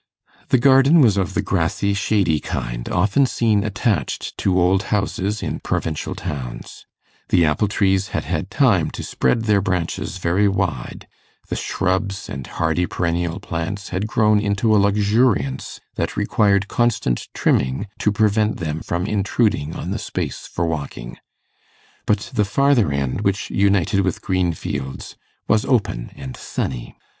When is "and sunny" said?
26.15-26.95